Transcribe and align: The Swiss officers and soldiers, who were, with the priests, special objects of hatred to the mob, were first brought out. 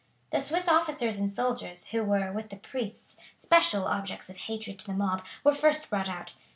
The 0.31 0.41
Swiss 0.41 0.67
officers 0.67 1.19
and 1.19 1.31
soldiers, 1.31 1.89
who 1.89 2.01
were, 2.03 2.31
with 2.31 2.49
the 2.49 2.55
priests, 2.55 3.15
special 3.37 3.85
objects 3.85 4.31
of 4.31 4.37
hatred 4.37 4.79
to 4.79 4.87
the 4.87 4.93
mob, 4.93 5.23
were 5.43 5.53
first 5.53 5.87
brought 5.91 6.09
out. 6.09 6.33